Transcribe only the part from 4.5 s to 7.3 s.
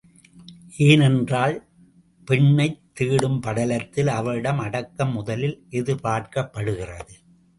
அடக்கம் முதலில் எதிர்பார்க்கப்படுகிறது.